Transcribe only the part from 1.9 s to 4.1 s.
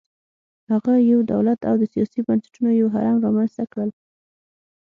سیاسي بنسټونو یو هرم رامنځته کړل